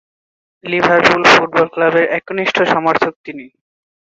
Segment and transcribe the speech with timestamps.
[0.63, 3.45] Liverpool football ক্লাবের একনিষ্ঠ সমর্থক তিনি।